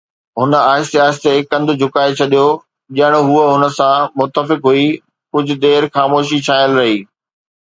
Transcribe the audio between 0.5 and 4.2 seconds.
آهستي آهستي ڪنڌ جهڪائي ڇڏيو. ڄڻ هوءَ هن سان